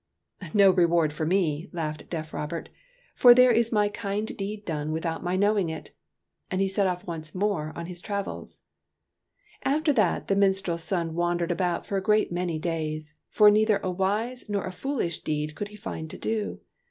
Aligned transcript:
"No 0.55 0.71
reward 0.71 1.13
for 1.13 1.27
me!" 1.27 1.69
laughed 1.73 2.09
deaf 2.09 2.33
Robert;" 2.33 2.69
for 3.15 3.35
there 3.35 3.51
is 3.51 3.71
my 3.71 3.87
kind 3.87 4.35
deed 4.35 4.65
done 4.65 4.91
without 4.91 5.23
my 5.23 5.35
knowing 5.35 5.69
it!" 5.69 5.91
And 6.49 6.57
off 6.57 6.61
he 6.63 6.67
set 6.69 7.05
once 7.05 7.35
more 7.35 7.71
on 7.75 7.85
his 7.85 8.01
travels. 8.01 8.61
After 9.63 9.93
that, 9.93 10.27
the 10.27 10.35
minstrel's 10.35 10.83
son 10.83 11.13
wandered 11.13 11.51
about 11.51 11.85
for 11.85 11.97
a 11.97 12.01
great 12.01 12.31
many 12.31 12.57
days; 12.57 13.13
for 13.29 13.51
neither 13.51 13.79
a 13.83 13.91
wise 13.91 14.49
nor 14.49 14.65
a 14.65 14.71
foolish 14.71 15.19
deed 15.21 15.53
could 15.53 15.67
he 15.67 15.75
find 15.75 16.09
to 16.09 16.17
do. 16.17 16.61